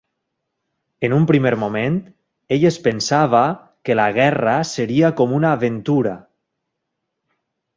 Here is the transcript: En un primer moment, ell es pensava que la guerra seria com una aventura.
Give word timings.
En 1.07 1.11
un 1.17 1.27
primer 1.31 1.51
moment, 1.63 1.99
ell 2.57 2.65
es 2.69 2.79
pensava 2.87 3.41
que 3.89 3.99
la 4.01 4.07
guerra 4.17 4.57
seria 4.71 5.13
com 5.21 5.37
una 5.41 5.53
aventura. 5.59 6.17